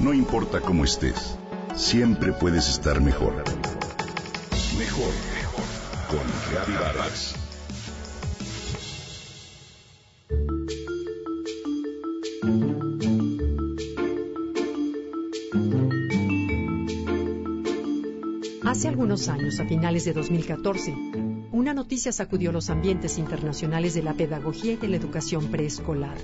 No 0.00 0.14
importa 0.14 0.62
cómo 0.62 0.84
estés, 0.84 1.36
siempre 1.76 2.32
puedes 2.32 2.70
estar 2.70 3.02
mejor. 3.02 3.34
Mejor, 4.78 5.12
mejor. 5.34 5.64
Con 6.08 6.74
Vargas. 6.74 7.34
Hace 18.64 18.88
algunos 18.88 19.28
años, 19.28 19.60
a 19.60 19.66
finales 19.66 20.06
de 20.06 20.14
2014, 20.14 20.94
una 21.52 21.74
noticia 21.74 22.10
sacudió 22.10 22.52
los 22.52 22.70
ambientes 22.70 23.18
internacionales 23.18 23.92
de 23.92 24.02
la 24.02 24.14
pedagogía 24.14 24.72
y 24.72 24.76
de 24.76 24.88
la 24.88 24.96
educación 24.96 25.50
preescolar. 25.50 26.16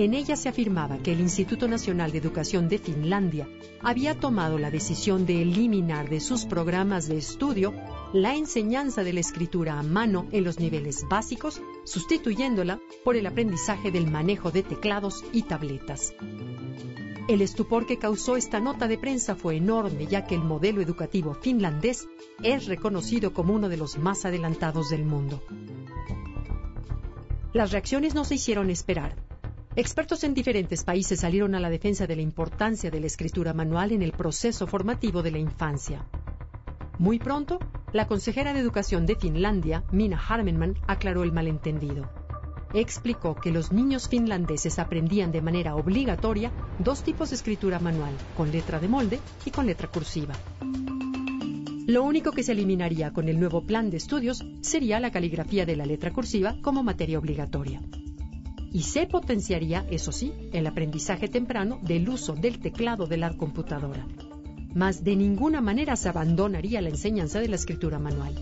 En 0.00 0.14
ella 0.14 0.34
se 0.34 0.48
afirmaba 0.48 0.96
que 0.96 1.12
el 1.12 1.20
Instituto 1.20 1.68
Nacional 1.68 2.10
de 2.10 2.16
Educación 2.16 2.70
de 2.70 2.78
Finlandia 2.78 3.46
había 3.82 4.18
tomado 4.18 4.56
la 4.56 4.70
decisión 4.70 5.26
de 5.26 5.42
eliminar 5.42 6.08
de 6.08 6.20
sus 6.20 6.46
programas 6.46 7.06
de 7.06 7.18
estudio 7.18 7.74
la 8.14 8.34
enseñanza 8.34 9.04
de 9.04 9.12
la 9.12 9.20
escritura 9.20 9.78
a 9.78 9.82
mano 9.82 10.26
en 10.32 10.44
los 10.44 10.58
niveles 10.58 11.04
básicos, 11.06 11.60
sustituyéndola 11.84 12.80
por 13.04 13.14
el 13.14 13.26
aprendizaje 13.26 13.90
del 13.90 14.10
manejo 14.10 14.50
de 14.50 14.62
teclados 14.62 15.22
y 15.34 15.42
tabletas. 15.42 16.14
El 17.28 17.42
estupor 17.42 17.84
que 17.84 17.98
causó 17.98 18.38
esta 18.38 18.58
nota 18.58 18.88
de 18.88 18.96
prensa 18.96 19.36
fue 19.36 19.56
enorme, 19.56 20.06
ya 20.06 20.24
que 20.24 20.34
el 20.34 20.42
modelo 20.42 20.80
educativo 20.80 21.34
finlandés 21.34 22.08
es 22.42 22.64
reconocido 22.64 23.34
como 23.34 23.52
uno 23.52 23.68
de 23.68 23.76
los 23.76 23.98
más 23.98 24.24
adelantados 24.24 24.88
del 24.88 25.04
mundo. 25.04 25.42
Las 27.52 27.70
reacciones 27.70 28.14
no 28.14 28.24
se 28.24 28.36
hicieron 28.36 28.70
esperar. 28.70 29.29
Expertos 29.80 30.24
en 30.24 30.34
diferentes 30.34 30.84
países 30.84 31.20
salieron 31.20 31.54
a 31.54 31.58
la 31.58 31.70
defensa 31.70 32.06
de 32.06 32.14
la 32.14 32.20
importancia 32.20 32.90
de 32.90 33.00
la 33.00 33.06
escritura 33.06 33.54
manual 33.54 33.92
en 33.92 34.02
el 34.02 34.12
proceso 34.12 34.66
formativo 34.66 35.22
de 35.22 35.30
la 35.30 35.38
infancia. 35.38 36.04
Muy 36.98 37.18
pronto, 37.18 37.58
la 37.90 38.06
consejera 38.06 38.52
de 38.52 38.60
Educación 38.60 39.06
de 39.06 39.16
Finlandia, 39.16 39.82
Mina 39.90 40.18
Harmenman, 40.18 40.74
aclaró 40.86 41.22
el 41.22 41.32
malentendido. 41.32 42.10
Explicó 42.74 43.36
que 43.36 43.52
los 43.52 43.72
niños 43.72 44.06
finlandeses 44.06 44.78
aprendían 44.78 45.32
de 45.32 45.40
manera 45.40 45.74
obligatoria 45.74 46.52
dos 46.78 47.02
tipos 47.02 47.30
de 47.30 47.36
escritura 47.36 47.78
manual, 47.78 48.12
con 48.36 48.52
letra 48.52 48.80
de 48.80 48.88
molde 48.88 49.18
y 49.46 49.50
con 49.50 49.64
letra 49.64 49.88
cursiva. 49.88 50.34
Lo 51.86 52.02
único 52.02 52.32
que 52.32 52.42
se 52.42 52.52
eliminaría 52.52 53.14
con 53.14 53.30
el 53.30 53.40
nuevo 53.40 53.62
plan 53.62 53.88
de 53.88 53.96
estudios 53.96 54.44
sería 54.60 55.00
la 55.00 55.10
caligrafía 55.10 55.64
de 55.64 55.76
la 55.76 55.86
letra 55.86 56.12
cursiva 56.12 56.54
como 56.60 56.82
materia 56.82 57.18
obligatoria 57.18 57.80
y 58.72 58.82
se 58.82 59.06
potenciaría, 59.06 59.86
eso 59.90 60.12
sí, 60.12 60.32
el 60.52 60.66
aprendizaje 60.66 61.28
temprano 61.28 61.78
del 61.82 62.08
uso 62.08 62.34
del 62.34 62.60
teclado 62.60 63.06
de 63.06 63.16
la 63.16 63.36
computadora. 63.36 64.06
Mas 64.74 65.02
de 65.02 65.16
ninguna 65.16 65.60
manera 65.60 65.96
se 65.96 66.08
abandonaría 66.08 66.80
la 66.80 66.90
enseñanza 66.90 67.40
de 67.40 67.48
la 67.48 67.56
escritura 67.56 67.98
manual. 67.98 68.34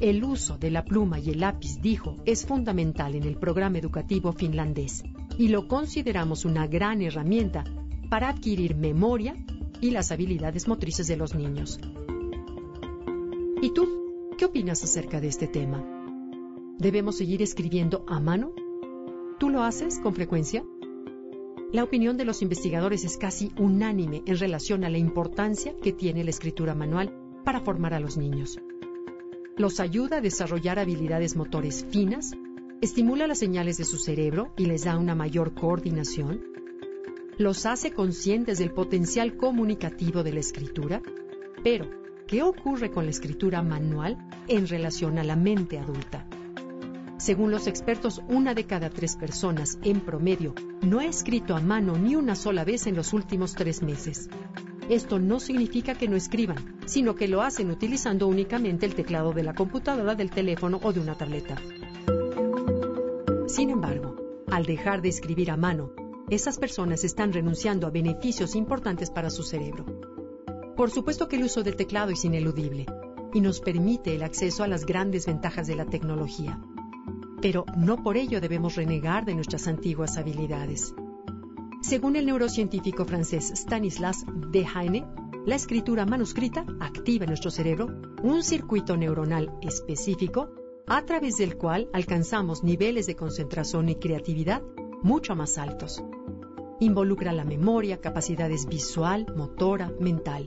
El 0.00 0.22
uso 0.24 0.58
de 0.58 0.70
la 0.70 0.84
pluma 0.84 1.18
y 1.18 1.30
el 1.30 1.40
lápiz, 1.40 1.80
dijo, 1.80 2.16
es 2.26 2.44
fundamental 2.44 3.14
en 3.14 3.24
el 3.24 3.36
programa 3.36 3.78
educativo 3.78 4.32
finlandés 4.32 5.02
y 5.38 5.48
lo 5.48 5.66
consideramos 5.66 6.44
una 6.44 6.66
gran 6.66 7.00
herramienta 7.00 7.64
para 8.10 8.28
adquirir 8.28 8.76
memoria 8.76 9.34
y 9.80 9.90
las 9.92 10.12
habilidades 10.12 10.68
motrices 10.68 11.06
de 11.06 11.16
los 11.16 11.34
niños. 11.34 11.80
¿Y 13.62 13.72
tú? 13.72 13.88
¿Qué 14.36 14.44
opinas 14.44 14.84
acerca 14.84 15.20
de 15.20 15.28
este 15.28 15.46
tema? 15.46 15.82
¿Debemos 16.78 17.16
seguir 17.16 17.40
escribiendo 17.40 18.04
a 18.06 18.20
mano 18.20 18.52
¿Tú 19.38 19.50
lo 19.50 19.62
haces 19.64 19.98
con 19.98 20.14
frecuencia? 20.14 20.64
La 21.72 21.82
opinión 21.82 22.16
de 22.16 22.24
los 22.24 22.40
investigadores 22.40 23.04
es 23.04 23.16
casi 23.16 23.50
unánime 23.58 24.22
en 24.26 24.38
relación 24.38 24.84
a 24.84 24.90
la 24.90 24.98
importancia 24.98 25.74
que 25.82 25.92
tiene 25.92 26.22
la 26.22 26.30
escritura 26.30 26.74
manual 26.74 27.12
para 27.44 27.60
formar 27.60 27.94
a 27.94 28.00
los 28.00 28.16
niños. 28.16 28.60
Los 29.56 29.80
ayuda 29.80 30.18
a 30.18 30.20
desarrollar 30.20 30.78
habilidades 30.78 31.34
motores 31.34 31.84
finas, 31.90 32.32
estimula 32.80 33.26
las 33.26 33.38
señales 33.38 33.76
de 33.76 33.84
su 33.84 33.98
cerebro 33.98 34.52
y 34.56 34.66
les 34.66 34.84
da 34.84 34.96
una 34.98 35.16
mayor 35.16 35.54
coordinación, 35.54 36.54
los 37.36 37.66
hace 37.66 37.90
conscientes 37.90 38.58
del 38.58 38.70
potencial 38.70 39.36
comunicativo 39.36 40.22
de 40.22 40.32
la 40.32 40.40
escritura, 40.40 41.02
pero 41.64 41.90
¿qué 42.28 42.44
ocurre 42.44 42.92
con 42.92 43.06
la 43.06 43.10
escritura 43.10 43.62
manual 43.62 44.16
en 44.46 44.68
relación 44.68 45.18
a 45.18 45.24
la 45.24 45.34
mente 45.34 45.78
adulta? 45.78 46.28
Según 47.24 47.50
los 47.50 47.66
expertos, 47.66 48.20
una 48.28 48.52
de 48.52 48.66
cada 48.66 48.90
tres 48.90 49.16
personas, 49.16 49.78
en 49.82 50.02
promedio, 50.02 50.54
no 50.82 50.98
ha 50.98 51.06
escrito 51.06 51.56
a 51.56 51.60
mano 51.62 51.96
ni 51.96 52.16
una 52.16 52.34
sola 52.34 52.66
vez 52.66 52.86
en 52.86 52.94
los 52.94 53.14
últimos 53.14 53.54
tres 53.54 53.80
meses. 53.80 54.28
Esto 54.90 55.18
no 55.18 55.40
significa 55.40 55.94
que 55.94 56.06
no 56.06 56.16
escriban, 56.16 56.76
sino 56.84 57.14
que 57.14 57.26
lo 57.26 57.40
hacen 57.40 57.70
utilizando 57.70 58.28
únicamente 58.28 58.84
el 58.84 58.94
teclado 58.94 59.32
de 59.32 59.42
la 59.42 59.54
computadora, 59.54 60.14
del 60.14 60.28
teléfono 60.28 60.78
o 60.82 60.92
de 60.92 61.00
una 61.00 61.14
tableta. 61.14 61.56
Sin 63.46 63.70
embargo, 63.70 64.16
al 64.50 64.66
dejar 64.66 65.00
de 65.00 65.08
escribir 65.08 65.50
a 65.50 65.56
mano, 65.56 65.92
esas 66.28 66.58
personas 66.58 67.04
están 67.04 67.32
renunciando 67.32 67.86
a 67.86 67.90
beneficios 67.90 68.54
importantes 68.54 69.10
para 69.10 69.30
su 69.30 69.44
cerebro. 69.44 69.86
Por 70.76 70.90
supuesto 70.90 71.26
que 71.26 71.36
el 71.36 71.44
uso 71.44 71.62
del 71.62 71.76
teclado 71.76 72.12
es 72.12 72.22
ineludible 72.26 72.84
y 73.32 73.40
nos 73.40 73.62
permite 73.62 74.14
el 74.14 74.24
acceso 74.24 74.62
a 74.62 74.68
las 74.68 74.84
grandes 74.84 75.24
ventajas 75.24 75.66
de 75.66 75.76
la 75.76 75.86
tecnología 75.86 76.60
pero 77.44 77.66
no 77.76 78.02
por 78.02 78.16
ello 78.16 78.40
debemos 78.40 78.74
renegar 78.74 79.26
de 79.26 79.34
nuestras 79.34 79.68
antiguas 79.68 80.16
habilidades. 80.16 80.94
Según 81.82 82.16
el 82.16 82.24
neurocientífico 82.24 83.04
francés 83.04 83.50
Stanislas 83.50 84.24
Dehaene, 84.50 85.04
la 85.44 85.54
escritura 85.54 86.06
manuscrita 86.06 86.64
activa 86.80 87.24
en 87.24 87.28
nuestro 87.28 87.50
cerebro 87.50 88.00
un 88.22 88.42
circuito 88.42 88.96
neuronal 88.96 89.52
específico 89.60 90.52
a 90.86 91.02
través 91.02 91.36
del 91.36 91.58
cual 91.58 91.90
alcanzamos 91.92 92.64
niveles 92.64 93.06
de 93.06 93.14
concentración 93.14 93.90
y 93.90 93.96
creatividad 93.96 94.62
mucho 95.02 95.36
más 95.36 95.58
altos. 95.58 96.02
Involucra 96.80 97.34
la 97.34 97.44
memoria, 97.44 98.00
capacidades 98.00 98.64
visual, 98.64 99.26
motora, 99.36 99.92
mental. 100.00 100.46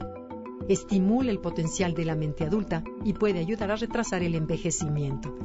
Estimula 0.67 1.29
el 1.29 1.41
potencial 1.41 1.93
de 1.93 2.05
la 2.05 2.15
mente 2.15 2.43
adulta 2.43 2.83
y 3.05 3.13
puede 3.13 3.37
ayudar 3.37 3.69
a 3.69 3.75
retrasar 3.75 4.23
el 4.23 4.33
envejecimiento. 4.33 5.37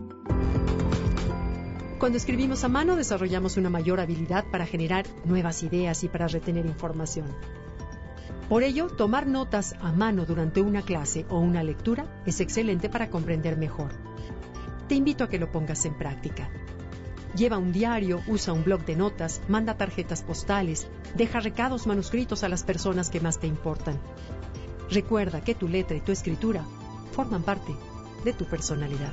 Cuando 2.02 2.18
escribimos 2.18 2.64
a 2.64 2.68
mano 2.68 2.96
desarrollamos 2.96 3.56
una 3.56 3.70
mayor 3.70 4.00
habilidad 4.00 4.44
para 4.50 4.66
generar 4.66 5.06
nuevas 5.24 5.62
ideas 5.62 6.02
y 6.02 6.08
para 6.08 6.26
retener 6.26 6.66
información. 6.66 7.26
Por 8.48 8.64
ello, 8.64 8.88
tomar 8.88 9.28
notas 9.28 9.76
a 9.80 9.92
mano 9.92 10.26
durante 10.26 10.60
una 10.60 10.82
clase 10.82 11.24
o 11.28 11.38
una 11.38 11.62
lectura 11.62 12.20
es 12.26 12.40
excelente 12.40 12.88
para 12.88 13.08
comprender 13.08 13.56
mejor. 13.56 13.92
Te 14.88 14.96
invito 14.96 15.22
a 15.22 15.28
que 15.28 15.38
lo 15.38 15.52
pongas 15.52 15.84
en 15.84 15.96
práctica. 15.96 16.50
Lleva 17.36 17.58
un 17.58 17.70
diario, 17.70 18.20
usa 18.26 18.52
un 18.52 18.64
blog 18.64 18.84
de 18.84 18.96
notas, 18.96 19.40
manda 19.46 19.76
tarjetas 19.76 20.24
postales, 20.24 20.88
deja 21.14 21.38
recados 21.38 21.86
manuscritos 21.86 22.42
a 22.42 22.48
las 22.48 22.64
personas 22.64 23.10
que 23.10 23.20
más 23.20 23.38
te 23.38 23.46
importan. 23.46 24.00
Recuerda 24.90 25.40
que 25.44 25.54
tu 25.54 25.69
letra 25.69 25.96
y 25.96 26.00
tu 26.00 26.10
escritura 26.10 26.64
forman 27.12 27.44
parte 27.44 27.76
de 28.24 28.32
tu 28.32 28.44
personalidad. 28.46 29.12